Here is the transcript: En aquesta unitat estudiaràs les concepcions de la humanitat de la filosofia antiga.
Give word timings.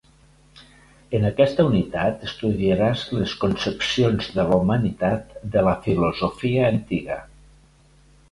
En 1.17 1.27
aquesta 1.27 1.65
unitat 1.71 2.23
estudiaràs 2.29 3.03
les 3.17 3.35
concepcions 3.43 4.31
de 4.39 4.45
la 4.51 4.57
humanitat 4.63 5.35
de 5.57 5.65
la 5.69 5.75
filosofia 5.85 6.65
antiga. 6.73 7.19